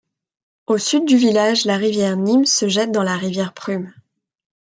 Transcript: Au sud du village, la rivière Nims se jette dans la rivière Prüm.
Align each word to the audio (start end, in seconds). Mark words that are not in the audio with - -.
Au 0.65 0.79
sud 0.79 1.05
du 1.05 1.15
village, 1.15 1.65
la 1.65 1.77
rivière 1.77 2.17
Nims 2.17 2.47
se 2.47 2.67
jette 2.67 2.91
dans 2.91 3.03
la 3.03 3.15
rivière 3.17 3.53
Prüm. 3.53 3.93